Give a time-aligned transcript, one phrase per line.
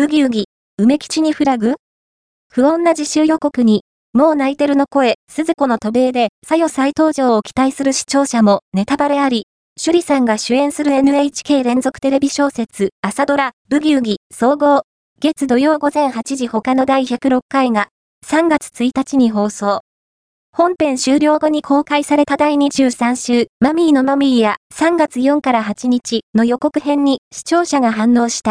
[0.00, 0.44] ブギウギ、
[0.78, 1.74] 梅吉にフラグ？
[2.48, 3.82] 不穏な自習予告に、
[4.14, 9.42] もう泣いてるの声、鈴子の渡米で、さよ再登場を期待する視聴者も、ネタバレあり、
[9.78, 14.84] 趣里さんが主演する NHK 連続テレビ小説、朝ドラ、ブギウギ、総合、
[15.20, 17.88] 月土曜午前8時他の第106回が、
[18.26, 19.82] 3月1日に放送。
[20.56, 28.48] 本編終了後に公開された第23週、マミーのマミーや3月4から8日の予告編に視聴者が反応した。